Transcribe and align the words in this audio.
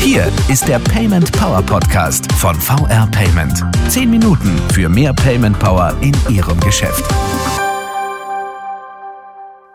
Hier 0.00 0.32
ist 0.48 0.66
der 0.66 0.78
Payment 0.80 1.30
Power 1.32 1.62
Podcast 1.62 2.32
von 2.32 2.56
VR 2.56 3.06
Payment. 3.12 3.64
Zehn 3.88 4.10
Minuten 4.10 4.58
für 4.72 4.88
mehr 4.88 5.12
Payment 5.12 5.58
Power 5.58 5.94
in 6.00 6.12
Ihrem 6.28 6.58
Geschäft. 6.60 7.04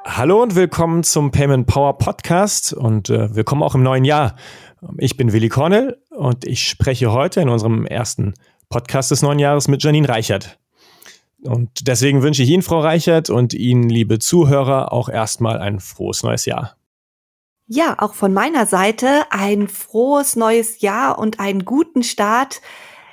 Hallo 0.06 0.44
und 0.44 0.56
willkommen 0.56 1.04
zum 1.04 1.32
Payment 1.32 1.66
Power 1.68 1.98
Podcast 1.98 2.74
und 2.74 3.10
äh, 3.10 3.34
willkommen 3.36 3.64
auch 3.64 3.76
im 3.76 3.84
neuen 3.84 4.04
Jahr. 4.04 4.36
Ich 4.98 5.16
bin 5.16 5.32
Willi 5.32 5.48
Cornell 5.48 5.98
und 6.10 6.46
ich 6.46 6.68
spreche 6.68 7.14
heute 7.14 7.40
in 7.40 7.48
unserem 7.48 7.86
ersten 7.86 8.34
Podcast 8.70 9.12
des 9.12 9.22
neuen 9.22 9.40
Jahres 9.40 9.70
mit 9.70 9.82
Janine 9.82 10.10
Reichert. 10.10 10.60
Und 11.44 11.88
deswegen 11.88 12.22
wünsche 12.22 12.44
ich 12.44 12.50
Ihnen, 12.50 12.64
Frau 12.64 12.80
Reichert, 12.80 13.30
und 13.30 13.54
Ihnen, 13.54 13.90
liebe 13.90 14.20
Zuhörer, 14.20 14.94
auch 14.94 15.10
erstmal 15.10 15.60
ein 15.60 15.80
frohes 15.80 16.24
neues 16.24 16.46
Jahr. 16.46 16.78
Ja, 17.68 17.96
auch 18.00 18.14
von 18.14 18.34
meiner 18.34 18.66
Seite 18.66 19.24
ein 19.30 19.68
frohes 19.68 20.36
neues 20.36 20.82
Jahr 20.82 21.18
und 21.18 21.40
einen 21.40 21.66
guten 21.66 22.04
Start. 22.04 22.62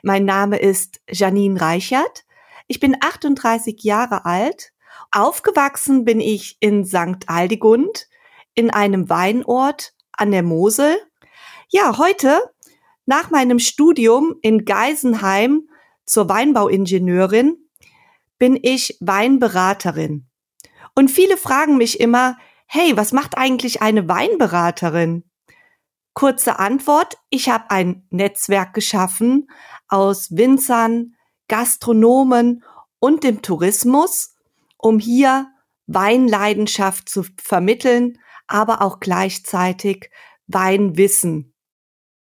Mein 0.03 0.25
Name 0.25 0.59
ist 0.59 1.01
Janine 1.09 1.61
Reichert. 1.61 2.25
Ich 2.67 2.81
bin 2.81 2.97
38 3.01 3.83
Jahre 3.83 4.25
alt. 4.25 4.73
Aufgewachsen 5.13 6.05
bin 6.05 6.21
ich 6.21 6.57
in 6.61 6.85
St. 6.85 7.29
Aldigund, 7.29 8.09
in 8.55 8.71
einem 8.71 9.09
Weinort 9.09 9.93
an 10.13 10.31
der 10.31 10.43
Mosel. 10.43 10.97
Ja, 11.69 11.99
heute, 11.99 12.41
nach 13.07 13.31
meinem 13.31 13.59
Studium 13.59 14.37
in 14.43 14.65
Geisenheim 14.65 15.69
zur 16.05 16.29
Weinbauingenieurin, 16.29 17.57
bin 18.41 18.59
ich 18.61 18.97
Weinberaterin. 19.01 20.27
Und 20.97 21.11
viele 21.11 21.37
fragen 21.37 21.77
mich 21.77 22.01
immer, 22.01 22.37
hey, 22.67 22.97
was 22.97 23.13
macht 23.13 23.39
eigentlich 23.39 23.83
eine 23.83 24.09
Weinberaterin? 24.09 25.25
Kurze 26.15 26.59
Antwort, 26.59 27.19
ich 27.29 27.49
habe 27.51 27.71
ein 27.71 28.07
Netzwerk 28.11 28.75
geschaffen 28.75 29.49
aus 29.87 30.37
Winzern, 30.37 31.15
Gastronomen 31.49 32.65
und 32.99 33.25
dem 33.25 33.43
Tourismus, 33.43 34.35
um 34.79 34.99
hier 34.99 35.47
Weinleidenschaft 35.87 37.09
zu 37.09 37.25
vermitteln, 37.41 38.19
aber 38.47 38.83
auch 38.83 39.01
gleichzeitig 39.01 40.11
Weinwissen 40.47 41.55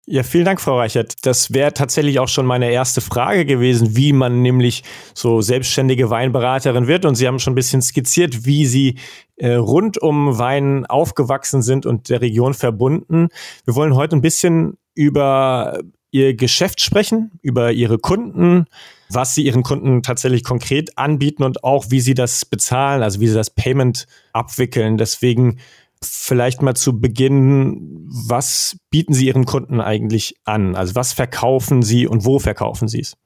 ja, 0.10 0.24
vielen 0.24 0.46
Dank, 0.46 0.62
Frau 0.62 0.78
Reichert. 0.78 1.26
Das 1.26 1.54
wäre 1.54 1.74
tatsächlich 1.74 2.20
auch 2.20 2.30
schon 2.30 2.46
meine 2.46 2.72
erste 2.72 3.02
Frage 3.02 3.46
gewesen, 3.46 3.98
wie 3.98 4.14
man 4.14 4.42
nämlich 4.42 4.84
so 5.14 5.42
selbstständige 5.42 6.10
Weinberaterin 6.10 6.88
wird. 6.88 7.04
Und 7.04 7.16
Sie 7.16 7.28
haben 7.28 7.40
schon 7.40 7.52
ein 7.52 7.56
bisschen 7.56 7.82
skizziert, 7.82 8.46
wie 8.46 8.66
Sie 8.66 9.00
äh, 9.36 9.56
rund 9.56 10.02
um 10.02 10.40
Wein 10.40 10.86
aufgewachsen 10.86 11.62
sind 11.62 11.86
und 11.86 12.08
der 12.08 12.22
Region 12.22 12.54
verbunden. 12.54 13.28
Wir 13.66 13.76
wollen 13.76 13.96
heute 13.96 14.16
ein 14.16 14.22
bisschen 14.22 14.78
über 14.96 15.80
Ihr 16.12 16.36
Geschäft 16.36 16.80
sprechen, 16.80 17.32
über 17.42 17.74
Ihre 17.74 18.00
Kunden, 18.00 18.68
was 19.10 19.36
Sie 19.36 19.44
Ihren 19.44 19.64
Kunden 19.64 20.04
tatsächlich 20.04 20.46
konkret 20.46 20.98
anbieten 20.98 21.44
und 21.44 21.66
auch, 21.66 21.88
wie 21.90 22.00
Sie 22.00 22.14
das 22.14 22.46
bezahlen, 22.46 23.04
also 23.04 23.20
wie 23.20 23.28
Sie 23.28 23.36
das 23.36 23.50
Payment 23.50 24.08
abwickeln. 24.32 24.98
Deswegen 24.98 25.58
Vielleicht 26.02 26.62
mal 26.62 26.76
zu 26.76 27.00
Beginn, 27.00 28.08
was 28.10 28.78
bieten 28.90 29.14
Sie 29.14 29.28
Ihren 29.28 29.46
Kunden 29.46 29.82
eigentlich 29.82 30.36
an? 30.46 30.76
Also 30.76 30.96
was 30.96 31.14
verkaufen 31.14 31.82
Sie 31.82 32.08
und 32.08 32.26
wo 32.26 32.40
verkaufen 32.40 32.88
Sie 32.88 33.02
es? 33.02 33.18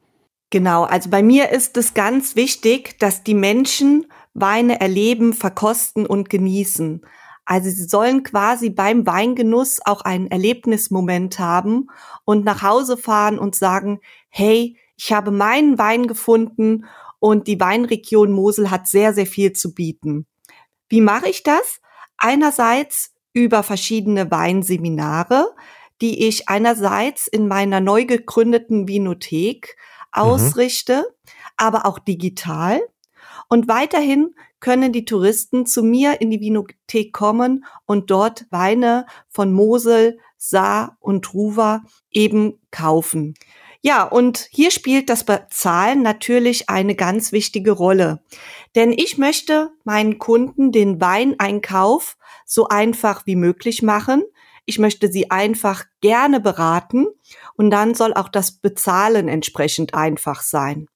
Genau, 0.51 0.83
also 0.83 1.09
bei 1.09 1.23
mir 1.23 1.49
ist 1.49 1.77
es 1.77 1.93
ganz 1.93 2.35
wichtig, 2.35 2.99
dass 2.99 3.23
die 3.23 3.33
Menschen 3.33 4.05
Weine 4.33 4.79
erleben, 4.79 5.33
verkosten 5.33 6.05
und 6.05 6.29
genießen. 6.29 7.01
Also 7.45 7.69
sie 7.69 7.83
sollen 7.83 8.23
quasi 8.23 8.69
beim 8.69 9.05
Weingenuss 9.05 9.79
auch 9.83 10.01
einen 10.01 10.27
Erlebnismoment 10.27 11.39
haben 11.39 11.87
und 12.23 12.45
nach 12.45 12.61
Hause 12.61 12.95
fahren 12.97 13.39
und 13.39 13.55
sagen, 13.55 13.99
hey, 14.29 14.77
ich 14.95 15.11
habe 15.11 15.31
meinen 15.31 15.77
Wein 15.77 16.07
gefunden 16.07 16.85
und 17.19 17.47
die 17.47 17.59
Weinregion 17.59 18.31
Mosel 18.31 18.71
hat 18.71 18.87
sehr, 18.87 19.13
sehr 19.13 19.25
viel 19.25 19.53
zu 19.53 19.73
bieten. 19.73 20.27
Wie 20.87 21.01
mache 21.01 21.27
ich 21.27 21.43
das? 21.43 21.80
Einerseits 22.23 23.15
über 23.33 23.63
verschiedene 23.63 24.29
Weinseminare, 24.29 25.55
die 26.01 26.27
ich 26.27 26.47
einerseits 26.47 27.27
in 27.27 27.47
meiner 27.47 27.79
neu 27.79 28.05
gegründeten 28.05 28.87
Vinothek 28.87 29.75
mhm. 30.15 30.21
ausrichte, 30.21 30.97
mhm. 30.97 31.31
aber 31.57 31.85
auch 31.87 31.97
digital. 31.97 32.79
Und 33.47 33.67
weiterhin 33.67 34.35
können 34.59 34.93
die 34.93 35.05
Touristen 35.05 35.65
zu 35.65 35.81
mir 35.81 36.21
in 36.21 36.29
die 36.29 36.39
Vinothek 36.39 37.11
kommen 37.11 37.65
und 37.85 38.11
dort 38.11 38.45
Weine 38.51 39.07
von 39.27 39.51
Mosel, 39.51 40.19
Saar 40.37 40.97
und 40.99 41.33
Ruwer 41.33 41.81
eben 42.11 42.59
kaufen. 42.69 43.33
Ja, 43.83 44.03
und 44.03 44.47
hier 44.51 44.69
spielt 44.69 45.09
das 45.09 45.23
Bezahlen 45.23 46.03
natürlich 46.03 46.69
eine 46.69 46.93
ganz 46.93 47.31
wichtige 47.31 47.71
Rolle. 47.71 48.23
Denn 48.75 48.91
ich 48.91 49.17
möchte 49.17 49.71
meinen 49.83 50.19
Kunden 50.19 50.71
den 50.71 51.01
Weineinkauf 51.01 52.17
so 52.45 52.67
einfach 52.67 53.25
wie 53.25 53.35
möglich 53.35 53.81
machen. 53.81 54.23
Ich 54.65 54.77
möchte 54.77 55.11
sie 55.11 55.31
einfach 55.31 55.85
gerne 55.99 56.39
beraten 56.39 57.07
und 57.55 57.71
dann 57.71 57.95
soll 57.95 58.13
auch 58.13 58.29
das 58.29 58.51
Bezahlen 58.51 59.27
entsprechend 59.27 59.95
einfach 59.95 60.43
sein. 60.43 60.87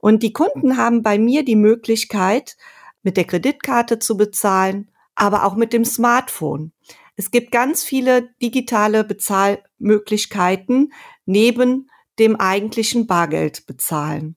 Und 0.00 0.24
die 0.24 0.32
Kunden 0.32 0.76
haben 0.76 1.02
bei 1.02 1.18
mir 1.18 1.44
die 1.44 1.56
Möglichkeit, 1.56 2.56
mit 3.02 3.16
der 3.16 3.24
Kreditkarte 3.24 4.00
zu 4.00 4.16
bezahlen, 4.16 4.90
aber 5.14 5.44
auch 5.44 5.54
mit 5.54 5.72
dem 5.72 5.84
Smartphone. 5.84 6.72
Es 7.14 7.30
gibt 7.30 7.52
ganz 7.52 7.84
viele 7.84 8.30
digitale 8.42 9.04
Bezahlmöglichkeiten 9.04 10.92
neben 11.24 11.88
dem 12.18 12.36
eigentlichen 12.36 13.06
Bargeld 13.06 13.66
bezahlen. 13.66 14.36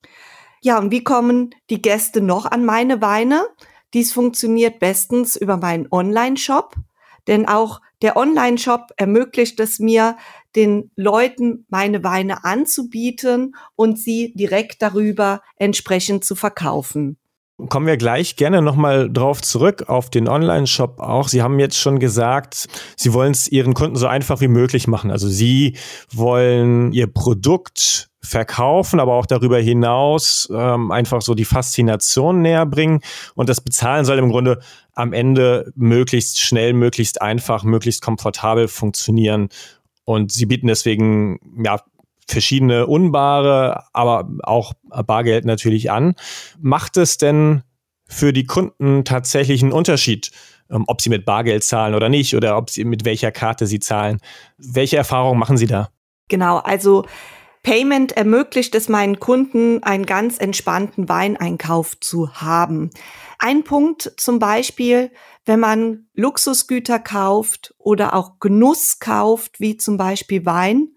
Ja, 0.62 0.78
und 0.78 0.92
wie 0.92 1.04
kommen 1.04 1.56
die 1.70 1.82
Gäste 1.82 2.22
noch 2.22 2.46
an 2.46 2.66
meine 2.66 3.02
Weine? 3.02 3.48
Dies 3.94 4.14
funktioniert 4.14 4.80
bestens 4.80 5.36
über 5.36 5.58
meinen 5.58 5.88
Online-Shop, 5.90 6.76
denn 7.28 7.48
auch 7.48 7.82
der 8.02 8.18
Online-Shop 8.18 8.92
ermöglicht 8.98 9.60
es 9.60 9.80
mir, 9.80 10.18
den 10.56 10.92
Leuten 10.96 11.66
meine 11.70 12.04
Weine 12.04 12.44
anzubieten 12.44 13.56
und 13.76 14.00
sie 14.00 14.34
direkt 14.36 14.82
darüber 14.82 15.42
entsprechend 15.58 16.24
zu 16.24 16.36
verkaufen. 16.36 17.18
Kommen 17.68 17.88
wir 17.88 17.98
gleich 17.98 18.38
gerne 18.38 18.62
nochmal 18.62 19.12
drauf 19.12 19.42
zurück 19.42 19.90
auf 19.90 20.10
den 20.10 20.30
Online-Shop 20.30 21.02
auch. 21.02 21.28
Sie 21.28 21.42
haben 21.42 21.60
jetzt 21.60 21.78
schon 21.78 22.00
gesagt, 22.00 22.68
Sie 22.96 23.14
wollen 23.14 23.32
es 23.32 23.50
Ihren 23.50 23.74
Kunden 23.74 23.98
so 23.98 24.08
einfach 24.08 24.40
wie 24.40 24.48
möglich 24.48 24.88
machen. 24.88 25.12
Also 25.12 25.28
Sie 25.28 25.76
wollen 26.10 26.94
Ihr 26.94 27.08
Produkt 27.08 28.10
verkaufen, 28.22 29.00
aber 29.00 29.16
auch 29.16 29.26
darüber 29.26 29.60
hinaus 29.60 30.48
ähm, 30.54 30.92
einfach 30.92 31.22
so 31.22 31.36
die 31.36 31.46
Faszination 31.46 32.42
näher 32.42 32.66
bringen. 32.66 33.02
Und 33.36 33.50
das 33.50 33.60
Bezahlen 33.60 34.06
soll 34.06 34.20
im 34.20 34.30
Grunde 34.30 34.60
am 34.94 35.12
Ende 35.12 35.72
möglichst 35.76 36.40
schnell, 36.40 36.74
möglichst 36.74 37.22
einfach, 37.22 37.64
möglichst 37.64 38.02
komfortabel 38.02 38.68
funktionieren. 38.68 39.50
Und 40.06 40.32
Sie 40.32 40.46
bieten 40.46 40.68
deswegen 40.68 41.40
ja 41.64 41.82
verschiedene 42.30 42.88
unbare, 42.88 43.86
aber 43.94 44.30
auch 44.44 44.74
Bargeld 45.06 45.46
natürlich 45.46 45.92
an. 45.92 46.16
Macht 46.60 46.98
es 46.98 47.18
denn 47.18 47.64
für 48.08 48.34
die 48.34 48.46
Kunden 48.46 49.06
tatsächlich 49.06 49.62
einen 49.62 49.72
Unterschied, 49.72 50.32
ähm, 50.70 50.84
ob 50.88 51.02
sie 51.02 51.10
mit 51.10 51.26
Bargeld 51.26 51.64
zahlen 51.64 51.96
oder 51.96 52.10
nicht 52.10 52.36
oder 52.36 52.58
ob 52.58 52.70
sie 52.70 52.84
mit 52.84 53.06
welcher 53.06 53.32
Karte 53.32 53.68
sie 53.68 53.80
zahlen? 53.80 54.20
Welche 54.58 54.98
Erfahrungen 54.98 55.40
machen 55.40 55.58
Sie 55.58 55.68
da? 55.68 55.90
Genau, 56.28 56.58
also 56.58 57.06
Payment 57.64 58.14
ermöglicht 58.14 58.74
es 58.76 58.90
meinen 58.90 59.20
Kunden, 59.20 59.84
einen 59.84 60.06
ganz 60.06 60.38
entspannten 60.40 61.10
Weineinkauf 61.10 62.00
zu 62.00 62.34
haben. 62.34 62.90
Ein 63.38 63.64
Punkt 63.64 64.14
zum 64.18 64.40
Beispiel, 64.40 65.12
wenn 65.46 65.60
man 65.60 66.08
Luxusgüter 66.14 67.00
kauft 67.00 67.74
oder 67.78 68.14
auch 68.14 68.40
Genuss 68.40 69.00
kauft, 69.00 69.60
wie 69.60 69.78
zum 69.78 69.98
Beispiel 69.98 70.46
Wein, 70.46 70.90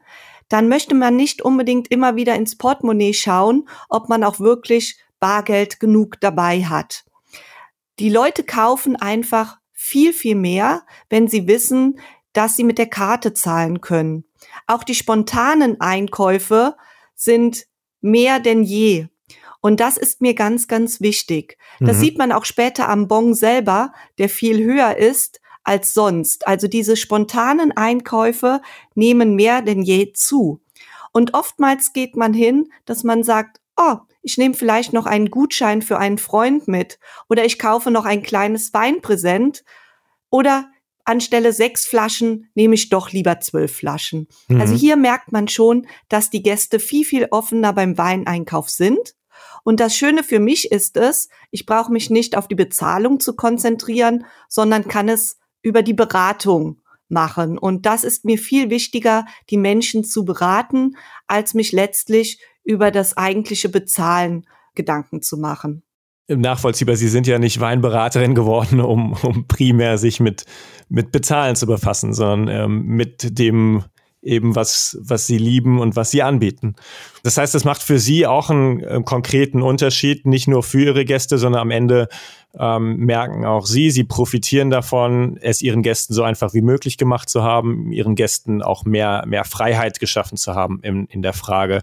dann 0.53 0.69
möchte 0.69 0.95
man 0.95 1.17
nicht 1.17 1.41
unbedingt 1.41 1.91
immer 1.91 2.15
wieder 2.15 2.35
ins 2.35 2.57
Portemonnaie 2.57 3.15
schauen, 3.15 3.67
ob 3.89 4.11
man 4.11 4.23
auch 4.23 4.39
wirklich 4.39 4.99
Bargeld 5.19 5.81
genug 5.81 6.21
dabei 6.21 6.65
hat. 6.65 7.05
Die 7.99 8.11
Leute 8.11 8.45
kaufen 8.45 8.95
einfach 8.97 9.59
viel, 9.73 10.13
viel 10.13 10.35
mehr, 10.35 10.83
wenn 11.09 11.27
sie 11.27 11.47
wissen, 11.47 11.99
dass 12.35 12.55
sie 12.55 12.65
mit 12.65 12.77
der 12.77 12.89
Karte 12.89 13.33
zahlen 13.33 13.81
können. 13.81 14.25
Auch 14.67 14.85
die 14.85 14.95
spontanen 14.95 15.81
Einkäufe 15.81 16.77
sind 17.15 17.67
mehr 18.03 18.39
denn 18.39 18.63
je. 18.63 19.07
Und 19.61 19.81
das 19.81 19.97
ist 19.97 20.21
mir 20.21 20.35
ganz, 20.35 20.69
ganz 20.69 21.01
wichtig. 21.01 21.57
Das 21.81 21.97
mhm. 21.97 22.01
sieht 22.01 22.19
man 22.19 22.33
auch 22.33 22.45
später 22.45 22.89
am 22.91 23.09
Bon 23.09 23.33
selber, 23.33 23.93
der 24.19 24.29
viel 24.29 24.63
höher 24.63 24.97
ist 24.97 25.41
als 25.65 25.95
sonst. 25.95 26.47
Also 26.47 26.69
diese 26.69 26.97
spontanen 26.97 27.73
Einkäufe 27.73 28.61
nehmen 28.95 29.35
mehr 29.35 29.63
denn 29.63 29.83
je 29.83 30.13
zu. 30.13 30.61
Und 31.13 31.35
oftmals 31.35 31.93
geht 31.93 32.17
man 32.17 32.33
hin, 32.33 32.69
dass 32.85 33.05
man 33.05 33.23
sagt, 33.23 33.61
oh, 33.77 33.97
ich 34.23 34.39
nehme 34.39 34.55
vielleicht 34.55 34.93
noch 34.93 35.07
einen 35.07 35.31
Gutschein 35.31 35.83
für 35.83 35.99
einen 35.99 36.19
Freund 36.19 36.69
mit 36.69 36.99
oder 37.29 37.45
ich 37.45 37.59
kaufe 37.59 37.91
noch 37.91 38.05
ein 38.05 38.23
kleines 38.23 38.73
Weinpräsent. 38.73 39.65
Oder 40.31 40.71
anstelle 41.05 41.53
sechs 41.53 41.85
Flaschen 41.85 42.49
nehme 42.55 42.75
ich 42.75 42.89
doch 42.89 43.11
lieber 43.11 43.41
zwölf 43.41 43.77
Flaschen. 43.77 44.29
Mhm. 44.49 44.61
Also 44.61 44.75
hier 44.75 44.97
merkt 44.97 45.33
man 45.33 45.49
schon, 45.49 45.87
dass 46.09 46.31
die 46.31 46.43
Gäste 46.43 46.79
viel, 46.79 47.05
viel 47.05 47.29
offener 47.31 47.73
beim 47.73 47.99
Weineinkauf 47.99 48.71
sind. 48.71 49.15
Und 49.65 49.81
das 49.81 49.97
Schöne 49.97 50.23
für 50.23 50.39
mich 50.39 50.71
ist 50.73 50.97
es, 50.97 51.29
ich 51.51 51.67
brauche 51.67 51.93
mich 51.93 52.11
nicht 52.11 52.37
auf 52.37 52.49
die 52.49 52.55
Bezahlung 52.55 53.21
zu 53.21 53.35
konzentrieren, 53.35 54.25
sondern 54.49 54.89
kann 54.89 55.09
es 55.09 55.39
über 55.63 55.83
die 55.83 55.95
Beratung 55.95 56.81
machen. 57.09 57.59
Und 57.59 57.87
das 57.87 58.05
ist 58.05 58.25
mir 58.25 58.39
viel 58.39 58.71
wichtiger, 58.71 59.25
die 59.51 59.59
Menschen 59.59 60.05
zu 60.05 60.25
beraten, 60.25 60.97
als 61.27 61.55
mich 61.55 61.73
letztlich 61.73 62.41
über 62.65 62.91
das 62.91 63.17
eigentliche 63.17 63.69
Bezahlen 63.69 64.47
Gedanken 64.75 65.23
zu 65.23 65.37
machen 65.37 65.83
nachvollziehbar. 66.29 66.97
Sie 66.97 67.09
sind 67.09 67.27
ja 67.27 67.39
nicht 67.39 67.61
Weinberaterin 67.61 68.35
geworden, 68.35 68.81
um, 68.81 69.13
um 69.23 69.47
primär 69.47 69.99
sich 69.99 70.21
mit, 70.21 70.45
mit 70.89 71.13
Bezahlen 71.13 71.57
zu 71.57 71.67
befassen, 71.67 72.15
sondern 72.15 72.65
ähm, 72.65 72.83
mit 72.85 73.39
dem 73.39 73.85
eben, 74.23 74.55
was, 74.55 74.97
was 75.01 75.27
Sie 75.27 75.39
lieben 75.39 75.81
und 75.81 75.97
was 75.97 76.11
Sie 76.11 76.23
anbieten. 76.23 76.77
Das 77.23 77.37
heißt, 77.37 77.55
das 77.55 77.65
macht 77.65 77.83
für 77.83 77.99
Sie 77.99 78.27
auch 78.27 78.51
einen 78.51 78.81
äh, 78.81 79.03
konkreten 79.05 79.63
Unterschied, 79.63 80.27
nicht 80.27 80.49
nur 80.49 80.63
für 80.63 80.85
Ihre 80.85 81.05
Gäste, 81.05 81.39
sondern 81.39 81.63
am 81.63 81.71
Ende 81.71 82.09
ähm, 82.59 82.97
merken 82.99 83.45
auch 83.45 83.67
Sie, 83.67 83.91
Sie 83.91 84.05
profitieren 84.05 84.71
davon, 84.71 85.39
es 85.41 85.63
Ihren 85.63 85.83
Gästen 85.83 86.15
so 86.15 86.23
einfach 86.23 86.55
wie 86.55 86.63
möglich 86.63 86.99
gemacht 86.99 87.29
zu 87.29 87.43
haben, 87.43 87.91
Ihren 87.93 88.15
Gästen 88.15 88.63
auch 88.63 88.85
mehr, 88.85 89.25
mehr 89.27 89.45
Freiheit 89.45 90.01
geschaffen 90.01 90.37
zu 90.37 90.55
haben 90.55 90.81
in, 90.83 91.07
in 91.07 91.23
der 91.23 91.33
Frage, 91.33 91.83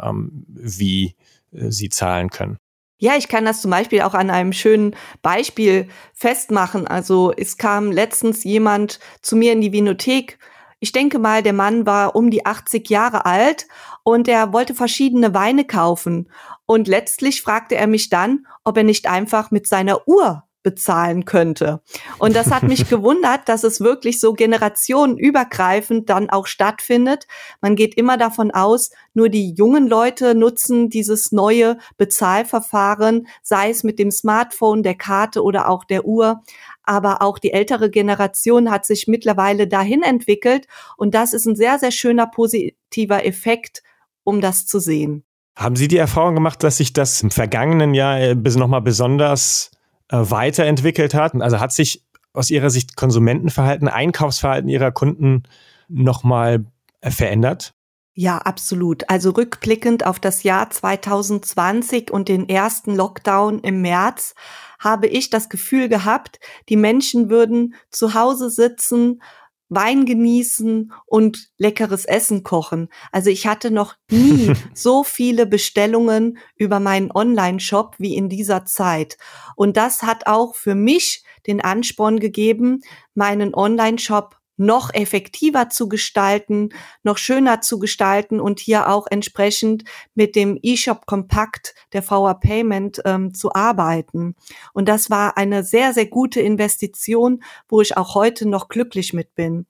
ähm, 0.00 0.44
wie 0.48 1.14
äh, 1.52 1.70
sie 1.70 1.88
zahlen 1.88 2.30
können. 2.30 2.58
Ja, 3.00 3.16
ich 3.16 3.28
kann 3.28 3.44
das 3.44 3.62
zum 3.62 3.70
Beispiel 3.70 4.02
auch 4.02 4.14
an 4.14 4.28
einem 4.28 4.52
schönen 4.52 4.96
Beispiel 5.22 5.86
festmachen. 6.14 6.88
Also 6.88 7.32
es 7.36 7.56
kam 7.56 7.92
letztens 7.92 8.42
jemand 8.42 8.98
zu 9.22 9.36
mir 9.36 9.52
in 9.52 9.60
die 9.60 9.72
Vinothek. 9.72 10.38
Ich 10.80 10.92
denke 10.92 11.18
mal, 11.18 11.42
der 11.42 11.52
Mann 11.52 11.86
war 11.86 12.14
um 12.14 12.30
die 12.30 12.46
80 12.46 12.88
Jahre 12.88 13.26
alt 13.26 13.66
und 14.04 14.28
er 14.28 14.52
wollte 14.52 14.74
verschiedene 14.74 15.34
Weine 15.34 15.64
kaufen. 15.64 16.30
Und 16.66 16.86
letztlich 16.86 17.42
fragte 17.42 17.74
er 17.74 17.86
mich 17.86 18.10
dann, 18.10 18.46
ob 18.64 18.76
er 18.76 18.84
nicht 18.84 19.08
einfach 19.08 19.50
mit 19.50 19.66
seiner 19.66 20.06
Uhr 20.06 20.44
bezahlen 20.62 21.24
könnte. 21.24 21.80
Und 22.18 22.34
das 22.34 22.50
hat 22.50 22.62
mich 22.62 22.88
gewundert, 22.90 23.48
dass 23.48 23.64
es 23.64 23.80
wirklich 23.80 24.20
so 24.20 24.32
generationenübergreifend 24.32 26.10
dann 26.10 26.30
auch 26.30 26.46
stattfindet. 26.46 27.26
Man 27.60 27.76
geht 27.76 27.94
immer 27.94 28.16
davon 28.16 28.50
aus, 28.50 28.90
nur 29.14 29.28
die 29.28 29.52
jungen 29.54 29.86
Leute 29.86 30.34
nutzen 30.34 30.90
dieses 30.90 31.32
neue 31.32 31.78
Bezahlverfahren, 31.96 33.28
sei 33.42 33.70
es 33.70 33.84
mit 33.84 33.98
dem 33.98 34.10
Smartphone, 34.10 34.82
der 34.82 34.94
Karte 34.94 35.42
oder 35.42 35.68
auch 35.68 35.84
der 35.84 36.04
Uhr. 36.04 36.42
Aber 36.82 37.22
auch 37.22 37.38
die 37.38 37.52
ältere 37.52 37.90
Generation 37.90 38.70
hat 38.70 38.86
sich 38.86 39.06
mittlerweile 39.08 39.68
dahin 39.68 40.02
entwickelt. 40.02 40.66
Und 40.96 41.14
das 41.14 41.32
ist 41.32 41.46
ein 41.46 41.56
sehr, 41.56 41.78
sehr 41.78 41.90
schöner 41.90 42.26
positiver 42.26 43.24
Effekt, 43.24 43.82
um 44.24 44.40
das 44.40 44.66
zu 44.66 44.80
sehen. 44.80 45.24
Haben 45.56 45.76
Sie 45.76 45.88
die 45.88 45.96
Erfahrung 45.96 46.34
gemacht, 46.34 46.62
dass 46.62 46.76
sich 46.76 46.92
das 46.92 47.20
im 47.22 47.30
vergangenen 47.30 47.92
Jahr 47.92 48.20
äh, 48.20 48.34
nochmal 48.34 48.80
besonders 48.80 49.72
äh, 50.08 50.16
weiterentwickelt 50.18 51.14
hat? 51.14 51.40
Also 51.40 51.60
hat 51.60 51.72
sich 51.72 52.04
aus 52.32 52.50
Ihrer 52.50 52.70
Sicht 52.70 52.96
Konsumentenverhalten, 52.96 53.88
Einkaufsverhalten 53.88 54.68
Ihrer 54.68 54.92
Kunden 54.92 55.44
nochmal 55.88 56.66
äh, 57.00 57.10
verändert? 57.10 57.74
Ja, 58.14 58.38
absolut. 58.38 59.08
Also 59.08 59.30
rückblickend 59.30 60.04
auf 60.04 60.18
das 60.18 60.42
Jahr 60.42 60.70
2020 60.70 62.10
und 62.10 62.28
den 62.28 62.48
ersten 62.48 62.96
Lockdown 62.96 63.60
im 63.60 63.80
März 63.80 64.34
habe 64.80 65.06
ich 65.06 65.30
das 65.30 65.48
Gefühl 65.48 65.88
gehabt, 65.88 66.40
die 66.68 66.76
Menschen 66.76 67.30
würden 67.30 67.74
zu 67.90 68.14
Hause 68.14 68.50
sitzen, 68.50 69.22
Wein 69.68 70.06
genießen 70.06 70.92
und 71.06 71.48
leckeres 71.58 72.04
Essen 72.04 72.42
kochen. 72.42 72.88
Also 73.12 73.30
ich 73.30 73.46
hatte 73.46 73.70
noch 73.70 73.94
nie 74.10 74.52
so 74.74 75.04
viele 75.04 75.46
Bestellungen 75.46 76.38
über 76.56 76.80
meinen 76.80 77.10
Online-Shop 77.12 77.96
wie 77.98 78.16
in 78.16 78.28
dieser 78.28 78.64
Zeit. 78.64 79.18
Und 79.56 79.76
das 79.76 80.02
hat 80.02 80.26
auch 80.26 80.54
für 80.54 80.74
mich 80.74 81.22
den 81.46 81.60
Ansporn 81.60 82.20
gegeben, 82.20 82.80
meinen 83.14 83.54
Online-Shop 83.54 84.36
noch 84.58 84.92
effektiver 84.92 85.70
zu 85.70 85.88
gestalten, 85.88 86.70
noch 87.02 87.16
schöner 87.16 87.60
zu 87.60 87.78
gestalten 87.78 88.40
und 88.40 88.60
hier 88.60 88.88
auch 88.88 89.06
entsprechend 89.10 89.84
mit 90.14 90.36
dem 90.36 90.58
eShop 90.62 91.06
Kompakt 91.06 91.74
der 91.92 92.02
VR 92.02 92.34
Payment 92.34 93.00
ähm, 93.04 93.32
zu 93.32 93.54
arbeiten. 93.54 94.34
Und 94.74 94.88
das 94.88 95.08
war 95.08 95.38
eine 95.38 95.62
sehr, 95.62 95.94
sehr 95.94 96.06
gute 96.06 96.40
Investition, 96.40 97.42
wo 97.68 97.80
ich 97.80 97.96
auch 97.96 98.14
heute 98.14 98.46
noch 98.46 98.68
glücklich 98.68 99.12
mit 99.12 99.34
bin. 99.34 99.66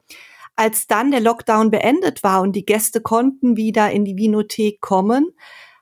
Als 0.56 0.88
dann 0.88 1.12
der 1.12 1.20
Lockdown 1.20 1.70
beendet 1.70 2.24
war 2.24 2.40
und 2.40 2.56
die 2.56 2.66
Gäste 2.66 3.00
konnten 3.00 3.56
wieder 3.56 3.92
in 3.92 4.04
die 4.04 4.16
Vinothek 4.16 4.80
kommen, 4.80 5.32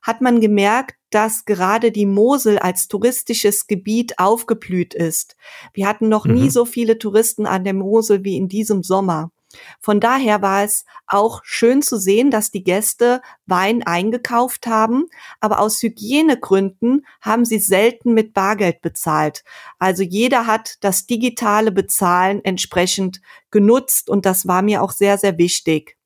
hat 0.06 0.20
man 0.20 0.40
gemerkt, 0.40 0.96
dass 1.10 1.44
gerade 1.44 1.90
die 1.90 2.06
Mosel 2.06 2.58
als 2.58 2.88
touristisches 2.88 3.66
Gebiet 3.66 4.18
aufgeblüht 4.18 4.94
ist. 4.94 5.36
Wir 5.72 5.88
hatten 5.88 6.08
noch 6.08 6.26
mhm. 6.26 6.34
nie 6.34 6.50
so 6.50 6.64
viele 6.64 6.98
Touristen 6.98 7.46
an 7.46 7.64
der 7.64 7.74
Mosel 7.74 8.22
wie 8.22 8.36
in 8.36 8.48
diesem 8.48 8.82
Sommer. 8.82 9.30
Von 9.80 10.00
daher 10.00 10.42
war 10.42 10.64
es 10.64 10.84
auch 11.06 11.40
schön 11.42 11.80
zu 11.80 11.98
sehen, 11.98 12.30
dass 12.30 12.50
die 12.50 12.62
Gäste 12.62 13.22
Wein 13.46 13.82
eingekauft 13.84 14.66
haben, 14.66 15.06
aber 15.40 15.60
aus 15.60 15.82
Hygienegründen 15.82 17.06
haben 17.20 17.44
sie 17.44 17.58
selten 17.58 18.12
mit 18.12 18.34
Bargeld 18.34 18.82
bezahlt. 18.82 19.44
Also 19.78 20.02
jeder 20.02 20.46
hat 20.46 20.76
das 20.82 21.06
digitale 21.06 21.72
Bezahlen 21.72 22.44
entsprechend 22.44 23.20
genutzt 23.50 24.10
und 24.10 24.26
das 24.26 24.46
war 24.46 24.62
mir 24.62 24.82
auch 24.82 24.92
sehr, 24.92 25.16
sehr 25.18 25.38
wichtig. 25.38 25.96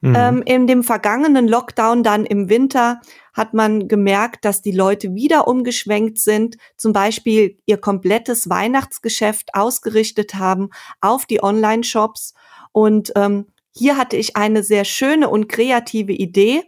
Mhm. 0.00 0.14
Ähm, 0.16 0.42
in 0.44 0.66
dem 0.66 0.84
vergangenen 0.84 1.48
Lockdown 1.48 2.02
dann 2.02 2.24
im 2.24 2.48
Winter 2.48 3.00
hat 3.32 3.52
man 3.52 3.88
gemerkt, 3.88 4.44
dass 4.44 4.62
die 4.62 4.72
Leute 4.72 5.14
wieder 5.14 5.48
umgeschwenkt 5.48 6.18
sind, 6.18 6.56
zum 6.76 6.92
Beispiel 6.92 7.58
ihr 7.66 7.78
komplettes 7.78 8.48
Weihnachtsgeschäft 8.48 9.54
ausgerichtet 9.54 10.34
haben 10.34 10.70
auf 11.00 11.26
die 11.26 11.42
Online-Shops. 11.42 12.34
Und 12.72 13.12
ähm, 13.16 13.46
hier 13.74 13.96
hatte 13.96 14.16
ich 14.16 14.36
eine 14.36 14.62
sehr 14.62 14.84
schöne 14.84 15.28
und 15.28 15.48
kreative 15.48 16.12
Idee. 16.12 16.62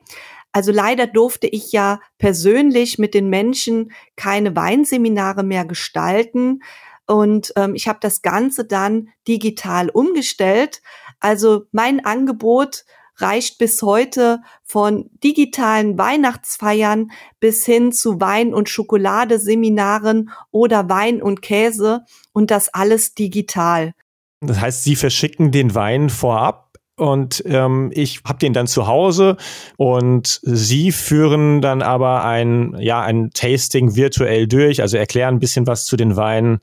Also 0.53 0.73
leider 0.73 1.07
durfte 1.07 1.47
ich 1.47 1.71
ja 1.71 2.01
persönlich 2.19 2.99
mit 2.99 3.15
den 3.15 3.29
Menschen 3.29 3.93
keine 4.17 4.57
Weinseminare 4.57 5.45
mehr 5.45 5.65
gestalten. 5.65 6.63
Und 7.07 7.53
ähm, 7.57 7.75
ich 7.77 7.87
habe 7.87 7.99
das 8.01 8.23
Ganze 8.23 8.65
dann 8.65 9.11
digital 9.29 9.89
umgestellt. 9.89 10.83
Also 11.21 11.67
mein 11.71 12.05
Angebot 12.05 12.85
reicht 13.21 13.59
bis 13.59 13.83
heute 13.83 14.41
von 14.65 15.11
digitalen 15.23 15.99
Weihnachtsfeiern 15.99 17.11
bis 17.41 17.65
hin 17.65 17.93
zu 17.93 18.21
Wein- 18.21 18.55
und 18.55 18.69
Schokoladeseminaren 18.69 20.31
oder 20.51 20.89
Wein 20.89 21.23
und 21.23 21.43
Käse 21.43 22.05
und 22.33 22.51
das 22.51 22.69
alles 22.69 23.15
digital. 23.15 23.93
Das 24.41 24.61
heißt, 24.61 24.85
Sie 24.85 24.97
verschicken 24.97 25.51
den 25.51 25.75
Wein 25.75 26.09
vorab 26.09 26.71
und 26.97 27.43
ähm, 27.47 27.91
ich 27.95 28.23
habe 28.25 28.39
den 28.39 28.53
dann 28.53 28.67
zu 28.67 28.87
Hause 28.87 29.37
und 29.77 30.41
Sie 30.43 30.93
führen 30.93 31.61
dann 31.61 31.83
aber 31.83 32.25
ein, 32.25 32.77
ja, 32.79 33.01
ein 33.01 33.31
Tasting 33.33 33.97
virtuell 33.97 34.47
durch, 34.47 34.83
also 34.83 34.97
erklären 34.97 35.37
ein 35.37 35.41
bisschen 35.41 35.67
was 35.67 35.87
zu 35.87 35.97
den 35.97 36.17
Weinen 36.17 36.61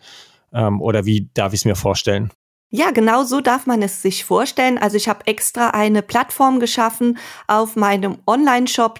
ähm, 0.54 0.82
oder 0.82 1.06
wie 1.06 1.30
darf 1.34 1.54
ich 1.54 1.62
es 1.62 1.66
mir 1.66 1.76
vorstellen? 1.76 2.32
Ja, 2.69 2.91
genau 2.91 3.24
so 3.24 3.39
darf 3.39 3.65
man 3.65 3.81
es 3.81 4.01
sich 4.01 4.25
vorstellen. 4.25 4.77
Also 4.77 4.97
ich 4.97 5.07
habe 5.07 5.25
extra 5.25 5.69
eine 5.69 6.01
Plattform 6.01 6.59
geschaffen 6.59 7.17
auf 7.47 7.77
meinem 7.77 8.17
Online-Shop, 8.27 9.00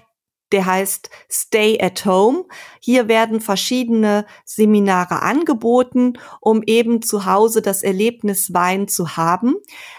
der 0.52 0.64
heißt 0.64 1.10
Stay 1.30 1.78
at 1.78 2.06
Home. 2.06 2.46
Hier 2.80 3.08
werden 3.08 3.42
verschiedene 3.42 4.24
Seminare 4.46 5.20
angeboten, 5.20 6.14
um 6.40 6.62
eben 6.64 7.02
zu 7.02 7.26
Hause 7.26 7.60
das 7.60 7.82
Erlebnis 7.82 8.54
Wein 8.54 8.88
zu 8.88 9.18
haben. 9.18 9.56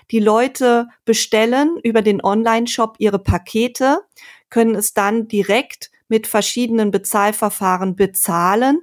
Die 0.10 0.20
Leute 0.20 0.88
bestellen 1.06 1.78
über 1.84 2.02
den 2.02 2.24
Online-Shop 2.24 2.96
ihre 2.98 3.20
Pakete, 3.20 4.02
können 4.50 4.74
es 4.74 4.96
dann 4.96 5.28
direkt 5.28 5.92
mit 6.08 6.26
verschiedenen 6.26 6.90
Bezahlverfahren 6.90 7.96
bezahlen 7.96 8.82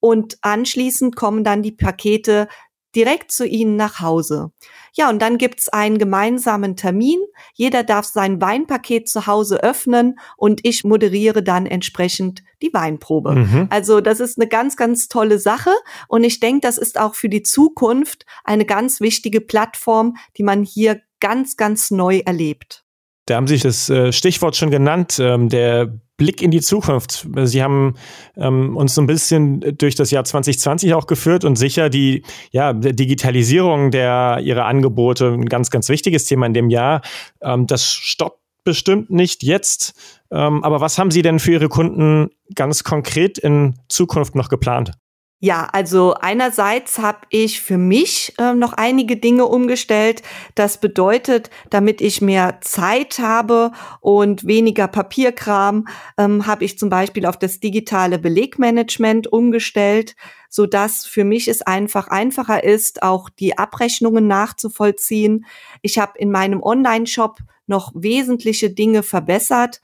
und 0.00 0.38
anschließend 0.42 1.16
kommen 1.16 1.44
dann 1.44 1.62
die 1.62 1.72
Pakete 1.72 2.48
direkt 2.94 3.32
zu 3.32 3.46
Ihnen 3.46 3.76
nach 3.76 4.00
Hause. 4.00 4.50
Ja, 4.92 5.10
und 5.10 5.20
dann 5.20 5.38
gibt's 5.38 5.68
einen 5.68 5.98
gemeinsamen 5.98 6.76
Termin. 6.76 7.18
Jeder 7.54 7.84
darf 7.84 8.06
sein 8.06 8.40
Weinpaket 8.40 9.08
zu 9.08 9.26
Hause 9.26 9.62
öffnen 9.62 10.18
und 10.36 10.60
ich 10.64 10.84
moderiere 10.84 11.42
dann 11.42 11.66
entsprechend 11.66 12.42
die 12.62 12.72
Weinprobe. 12.72 13.34
Mhm. 13.34 13.66
Also 13.70 14.00
das 14.00 14.20
ist 14.20 14.38
eine 14.38 14.48
ganz, 14.48 14.76
ganz 14.76 15.08
tolle 15.08 15.38
Sache 15.38 15.70
und 16.08 16.24
ich 16.24 16.40
denke, 16.40 16.60
das 16.62 16.78
ist 16.78 16.98
auch 16.98 17.14
für 17.14 17.28
die 17.28 17.42
Zukunft 17.42 18.24
eine 18.44 18.64
ganz 18.64 19.00
wichtige 19.00 19.40
Plattform, 19.40 20.16
die 20.36 20.42
man 20.42 20.64
hier 20.64 21.00
ganz, 21.20 21.56
ganz 21.56 21.90
neu 21.90 22.22
erlebt. 22.24 22.84
Da 23.26 23.36
haben 23.36 23.46
Sie 23.46 23.58
das 23.58 23.90
äh, 23.90 24.10
Stichwort 24.12 24.56
schon 24.56 24.70
genannt, 24.70 25.18
ähm, 25.20 25.48
der 25.48 26.00
Blick 26.18 26.42
in 26.42 26.50
die 26.50 26.60
Zukunft. 26.60 27.26
Sie 27.44 27.62
haben 27.62 27.94
ähm, 28.36 28.76
uns 28.76 28.94
so 28.94 29.00
ein 29.00 29.06
bisschen 29.06 29.60
durch 29.78 29.94
das 29.94 30.10
Jahr 30.10 30.24
2020 30.24 30.92
auch 30.92 31.06
geführt 31.06 31.44
und 31.44 31.56
sicher 31.56 31.88
die 31.88 32.24
ja, 32.50 32.74
Digitalisierung 32.74 33.90
der 33.90 34.40
ihrer 34.42 34.66
Angebote 34.66 35.32
ein 35.32 35.46
ganz, 35.46 35.70
ganz 35.70 35.88
wichtiges 35.88 36.24
Thema 36.24 36.44
in 36.44 36.54
dem 36.54 36.68
Jahr. 36.68 37.00
Ähm, 37.40 37.66
das 37.66 37.86
stoppt 37.86 38.40
bestimmt 38.64 39.10
nicht 39.10 39.42
jetzt. 39.42 39.94
Ähm, 40.30 40.62
aber 40.62 40.82
was 40.82 40.98
haben 40.98 41.10
Sie 41.10 41.22
denn 41.22 41.38
für 41.38 41.52
Ihre 41.52 41.68
Kunden 41.68 42.28
ganz 42.54 42.84
konkret 42.84 43.38
in 43.38 43.76
Zukunft 43.88 44.34
noch 44.34 44.50
geplant? 44.50 44.92
Ja, 45.40 45.68
also 45.70 46.14
einerseits 46.14 46.98
habe 46.98 47.20
ich 47.30 47.60
für 47.60 47.78
mich 47.78 48.34
äh, 48.38 48.54
noch 48.54 48.72
einige 48.72 49.16
Dinge 49.16 49.46
umgestellt. 49.46 50.22
Das 50.56 50.80
bedeutet, 50.80 51.48
damit 51.70 52.00
ich 52.00 52.20
mehr 52.20 52.58
Zeit 52.60 53.20
habe 53.20 53.70
und 54.00 54.48
weniger 54.48 54.88
Papierkram, 54.88 55.86
ähm, 56.16 56.48
habe 56.48 56.64
ich 56.64 56.76
zum 56.76 56.88
Beispiel 56.88 57.24
auf 57.24 57.38
das 57.38 57.60
digitale 57.60 58.18
Belegmanagement 58.18 59.32
umgestellt, 59.32 60.16
so 60.48 60.66
dass 60.66 61.06
für 61.06 61.22
mich 61.22 61.46
es 61.46 61.62
einfach 61.62 62.08
einfacher 62.08 62.64
ist, 62.64 63.04
auch 63.04 63.28
die 63.30 63.56
Abrechnungen 63.56 64.26
nachzuvollziehen. 64.26 65.46
Ich 65.82 66.00
habe 66.00 66.18
in 66.18 66.32
meinem 66.32 66.64
Online-Shop 66.64 67.38
noch 67.68 67.92
wesentliche 67.94 68.70
Dinge 68.70 69.04
verbessert. 69.04 69.80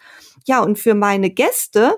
Ja, 0.46 0.64
und 0.64 0.80
für 0.80 0.94
meine 0.94 1.30
Gäste 1.30 1.94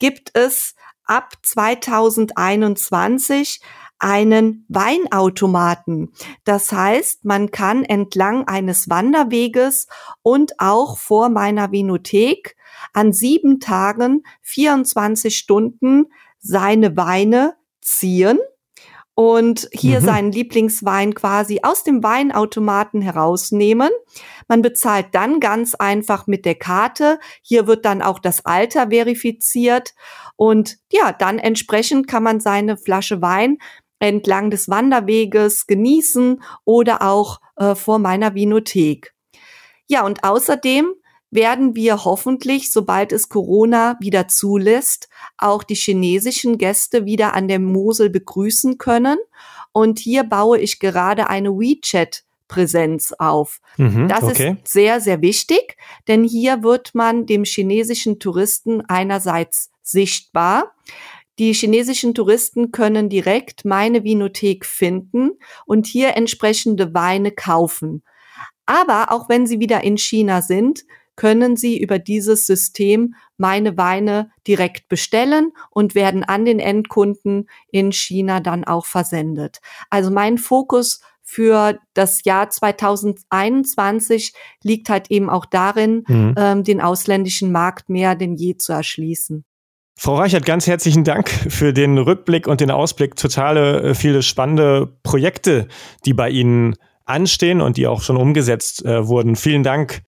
gibt 0.00 0.36
es 0.36 0.75
ab 1.06 1.32
2021 1.42 3.60
einen 3.98 4.66
Weinautomaten. 4.68 6.12
Das 6.44 6.70
heißt, 6.72 7.24
man 7.24 7.50
kann 7.50 7.84
entlang 7.84 8.46
eines 8.46 8.90
Wanderweges 8.90 9.86
und 10.22 10.60
auch 10.60 10.98
vor 10.98 11.30
meiner 11.30 11.72
Vinothek 11.72 12.56
an 12.92 13.12
sieben 13.12 13.60
Tagen 13.60 14.22
24 14.42 15.36
Stunden 15.36 16.06
seine 16.38 16.96
Weine 16.96 17.56
ziehen 17.80 18.38
und 19.16 19.66
hier 19.72 20.00
mhm. 20.00 20.04
seinen 20.04 20.32
Lieblingswein 20.32 21.14
quasi 21.14 21.60
aus 21.62 21.82
dem 21.82 22.02
Weinautomaten 22.02 23.00
herausnehmen. 23.00 23.88
Man 24.46 24.60
bezahlt 24.60 25.06
dann 25.12 25.40
ganz 25.40 25.74
einfach 25.74 26.26
mit 26.26 26.44
der 26.44 26.54
Karte. 26.54 27.18
Hier 27.40 27.66
wird 27.66 27.86
dann 27.86 28.02
auch 28.02 28.18
das 28.18 28.44
Alter 28.44 28.90
verifiziert 28.90 29.94
und 30.36 30.76
ja, 30.92 31.12
dann 31.12 31.38
entsprechend 31.38 32.06
kann 32.06 32.22
man 32.22 32.40
seine 32.40 32.76
Flasche 32.76 33.22
Wein 33.22 33.56
entlang 34.00 34.50
des 34.50 34.68
Wanderweges 34.68 35.66
genießen 35.66 36.42
oder 36.66 37.00
auch 37.00 37.40
äh, 37.56 37.74
vor 37.74 37.98
meiner 37.98 38.34
Vinothek. 38.34 39.14
Ja, 39.88 40.04
und 40.04 40.24
außerdem 40.24 40.92
werden 41.36 41.76
wir 41.76 42.04
hoffentlich, 42.04 42.72
sobald 42.72 43.12
es 43.12 43.28
Corona 43.28 43.96
wieder 44.00 44.26
zulässt, 44.26 45.08
auch 45.38 45.62
die 45.62 45.76
chinesischen 45.76 46.58
Gäste 46.58 47.04
wieder 47.04 47.34
an 47.34 47.46
der 47.46 47.60
Mosel 47.60 48.10
begrüßen 48.10 48.78
können. 48.78 49.18
Und 49.72 50.00
hier 50.00 50.24
baue 50.24 50.58
ich 50.58 50.80
gerade 50.80 51.28
eine 51.28 51.50
WeChat 51.50 52.24
Präsenz 52.48 53.12
auf. 53.12 53.60
Mhm, 53.76 54.08
das 54.08 54.22
okay. 54.22 54.56
ist 54.62 54.72
sehr, 54.72 55.00
sehr 55.00 55.20
wichtig, 55.20 55.76
denn 56.08 56.24
hier 56.24 56.62
wird 56.62 56.94
man 56.94 57.26
dem 57.26 57.44
chinesischen 57.44 58.18
Touristen 58.18 58.82
einerseits 58.82 59.70
sichtbar. 59.82 60.74
Die 61.38 61.52
chinesischen 61.52 62.14
Touristen 62.14 62.72
können 62.72 63.08
direkt 63.08 63.64
meine 63.64 64.04
Vinothek 64.04 64.64
finden 64.64 65.32
und 65.66 65.86
hier 65.86 66.16
entsprechende 66.16 66.94
Weine 66.94 67.30
kaufen. 67.30 68.02
Aber 68.64 69.12
auch 69.12 69.28
wenn 69.28 69.46
sie 69.46 69.60
wieder 69.60 69.84
in 69.84 69.98
China 69.98 70.40
sind, 70.42 70.84
können 71.16 71.56
Sie 71.56 71.80
über 71.80 71.98
dieses 71.98 72.46
System 72.46 73.14
meine 73.36 73.76
Weine 73.76 74.30
direkt 74.46 74.88
bestellen 74.88 75.52
und 75.70 75.94
werden 75.94 76.24
an 76.24 76.44
den 76.44 76.58
Endkunden 76.58 77.48
in 77.70 77.92
China 77.92 78.40
dann 78.40 78.64
auch 78.64 78.86
versendet. 78.86 79.60
Also 79.90 80.10
mein 80.10 80.38
Fokus 80.38 81.00
für 81.22 81.78
das 81.94 82.24
Jahr 82.24 82.48
2021 82.50 84.32
liegt 84.62 84.88
halt 84.88 85.10
eben 85.10 85.28
auch 85.28 85.44
darin, 85.44 86.04
mhm. 86.06 86.34
ähm, 86.36 86.64
den 86.64 86.80
ausländischen 86.80 87.50
Markt 87.50 87.88
mehr 87.88 88.14
denn 88.14 88.36
je 88.36 88.56
zu 88.56 88.72
erschließen. 88.72 89.44
Frau 89.98 90.16
Reichert, 90.16 90.44
ganz 90.44 90.66
herzlichen 90.66 91.04
Dank 91.04 91.28
für 91.30 91.72
den 91.72 91.98
Rückblick 91.98 92.46
und 92.46 92.60
den 92.60 92.70
Ausblick. 92.70 93.16
Totale 93.16 93.80
äh, 93.80 93.94
viele 93.94 94.22
spannende 94.22 94.98
Projekte, 95.02 95.68
die 96.04 96.12
bei 96.12 96.30
Ihnen 96.30 96.76
anstehen 97.06 97.60
und 97.60 97.76
die 97.76 97.86
auch 97.86 98.02
schon 98.02 98.16
umgesetzt 98.16 98.84
äh, 98.84 99.08
wurden. 99.08 99.36
Vielen 99.36 99.62
Dank. 99.62 100.02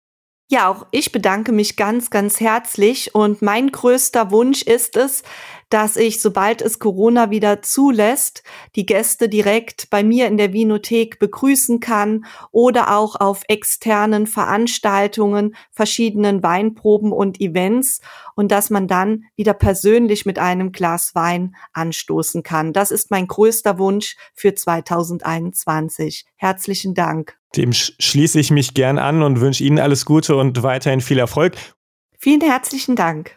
Ja, 0.51 0.71
auch 0.71 0.87
ich 0.93 1.13
bedanke 1.13 1.53
mich 1.53 1.77
ganz, 1.77 2.09
ganz 2.09 2.41
herzlich 2.41 3.15
und 3.15 3.43
mein 3.43 3.71
größter 3.71 4.31
Wunsch 4.31 4.63
ist 4.63 4.97
es, 4.97 5.23
dass 5.69 5.97
ich, 5.97 6.23
sobald 6.23 6.63
es 6.63 6.79
Corona 6.79 7.31
wieder 7.31 7.61
zulässt, 7.61 8.43
die 8.75 8.87
Gäste 8.87 9.29
direkt 9.29 9.91
bei 9.91 10.03
mir 10.03 10.27
in 10.27 10.39
der 10.39 10.55
Vinothek 10.55 11.19
begrüßen 11.19 11.81
kann 11.81 12.25
oder 12.51 12.97
auch 12.97 13.17
auf 13.17 13.43
externen 13.49 14.27
Veranstaltungen, 14.27 15.55
verschiedenen 15.71 16.43
Weinproben 16.43 17.13
und 17.13 17.43
Events 17.43 18.01
und 18.35 18.51
dass 18.51 18.71
man 18.71 18.89
dann 18.89 19.25
wieder 19.37 19.53
persönlich 19.53 20.25
mit 20.25 20.39
einem 20.39 20.73
Glas 20.73 21.15
Wein 21.15 21.57
anstoßen 21.75 22.43
kann. 22.43 22.73
Das 22.73 22.91
ist 22.91 23.11
mein 23.11 23.27
größter 23.27 23.79
Wunsch 23.79 24.17
für 24.33 24.55
2021. 24.55 26.25
Herzlichen 26.37 26.95
Dank. 26.95 27.38
Dem 27.57 27.73
schließe 27.73 28.39
ich 28.39 28.51
mich 28.51 28.75
gern 28.75 28.99
an 28.99 29.23
und 29.23 29.41
wünsche 29.41 29.65
Ihnen 29.65 29.79
alles 29.79 30.05
Gute 30.05 30.37
und 30.37 30.63
weiterhin 30.63 31.01
viel 31.01 31.19
Erfolg. 31.19 31.57
Vielen 32.19 32.41
herzlichen 32.41 32.97
Dank. 32.97 33.37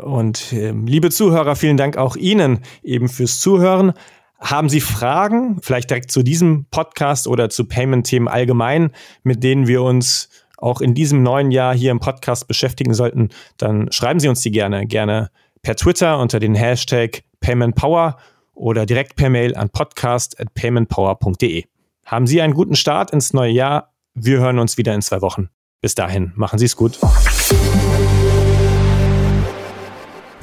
Und 0.00 0.52
äh, 0.52 0.70
liebe 0.70 1.10
Zuhörer, 1.10 1.56
vielen 1.56 1.76
Dank 1.76 1.96
auch 1.96 2.16
Ihnen 2.16 2.60
eben 2.82 3.08
fürs 3.08 3.40
Zuhören. 3.40 3.92
Haben 4.38 4.68
Sie 4.68 4.80
Fragen, 4.80 5.58
vielleicht 5.60 5.90
direkt 5.90 6.10
zu 6.10 6.22
diesem 6.22 6.66
Podcast 6.70 7.26
oder 7.26 7.50
zu 7.50 7.66
Payment-Themen 7.66 8.28
allgemein, 8.28 8.92
mit 9.22 9.42
denen 9.42 9.66
wir 9.66 9.82
uns 9.82 10.30
auch 10.56 10.80
in 10.80 10.94
diesem 10.94 11.22
neuen 11.22 11.50
Jahr 11.50 11.74
hier 11.74 11.90
im 11.90 12.00
Podcast 12.00 12.46
beschäftigen 12.46 12.94
sollten, 12.94 13.30
dann 13.56 13.90
schreiben 13.92 14.20
Sie 14.20 14.28
uns 14.28 14.40
die 14.42 14.50
gerne, 14.50 14.86
gerne 14.86 15.30
per 15.62 15.76
Twitter 15.76 16.18
unter 16.18 16.38
den 16.38 16.54
Hashtag 16.54 17.22
PaymentPower 17.40 18.16
oder 18.54 18.86
direkt 18.86 19.16
per 19.16 19.30
Mail 19.30 19.56
an 19.56 19.70
podcast@paymentpower.de. 19.70 21.64
Haben 22.10 22.26
Sie 22.26 22.42
einen 22.42 22.54
guten 22.54 22.74
Start 22.74 23.12
ins 23.12 23.32
neue 23.34 23.52
Jahr. 23.52 23.94
Wir 24.14 24.40
hören 24.40 24.58
uns 24.58 24.76
wieder 24.76 24.92
in 24.96 25.00
zwei 25.00 25.22
Wochen. 25.22 25.48
Bis 25.80 25.94
dahin, 25.94 26.32
machen 26.34 26.58
Sie 26.58 26.64
es 26.64 26.74
gut. 26.74 26.98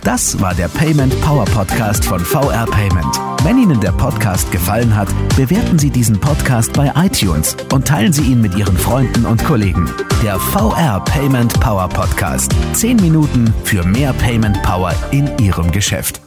Das 0.02 0.40
war 0.40 0.56
der 0.56 0.70
Payment 0.70 1.20
Power 1.20 1.44
Podcast 1.44 2.06
von 2.06 2.22
VR 2.22 2.66
Payment. 2.68 3.20
Wenn 3.44 3.62
Ihnen 3.62 3.82
der 3.82 3.92
Podcast 3.92 4.50
gefallen 4.54 4.96
hat, 4.96 5.10
bewerten 5.36 5.78
Sie 5.78 5.90
diesen 5.90 6.18
Podcast 6.18 6.72
bei 6.72 6.90
iTunes 6.96 7.58
und 7.74 7.86
teilen 7.86 8.14
Sie 8.14 8.32
ihn 8.32 8.40
mit 8.40 8.56
Ihren 8.56 8.78
Freunden 8.78 9.26
und 9.26 9.44
Kollegen. 9.44 9.92
Der 10.24 10.40
VR 10.40 11.02
Payment 11.04 11.60
Power 11.60 11.90
Podcast. 11.90 12.54
Zehn 12.72 12.96
Minuten 12.96 13.54
für 13.66 13.84
mehr 13.84 14.14
Payment 14.14 14.64
Power 14.64 14.96
in 15.12 15.38
Ihrem 15.38 15.70
Geschäft. 15.74 16.22